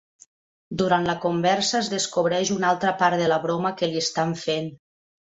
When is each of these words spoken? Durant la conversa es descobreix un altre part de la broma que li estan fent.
Durant 0.81 1.03
la 1.09 1.15
conversa 1.25 1.77
es 1.79 1.89
descobreix 1.95 2.51
un 2.55 2.65
altre 2.71 2.95
part 3.03 3.21
de 3.23 3.29
la 3.33 3.39
broma 3.45 3.73
que 3.83 3.91
li 3.93 4.01
estan 4.03 4.35
fent. 4.47 4.73